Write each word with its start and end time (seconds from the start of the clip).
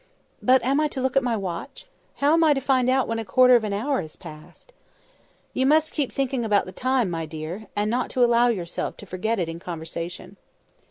"But 0.41 0.63
am 0.65 0.79
I 0.79 0.87
to 0.87 0.99
look 0.99 1.15
at 1.15 1.21
my 1.21 1.37
watch? 1.37 1.85
How 2.15 2.33
am 2.33 2.43
I 2.43 2.55
to 2.55 2.59
find 2.59 2.89
out 2.89 3.07
when 3.07 3.19
a 3.19 3.23
quarter 3.23 3.55
of 3.55 3.63
an 3.63 3.71
hour 3.71 4.01
has 4.01 4.15
passed?" 4.15 4.73
"You 5.53 5.67
must 5.67 5.93
keep 5.93 6.11
thinking 6.11 6.43
about 6.43 6.65
the 6.65 6.71
time, 6.71 7.07
my 7.07 7.27
dear, 7.27 7.67
and 7.75 7.91
not 7.91 8.15
allow 8.15 8.47
yourself 8.47 8.97
to 8.97 9.05
forget 9.05 9.37
it 9.37 9.47
in 9.47 9.59
conversation." 9.59 10.37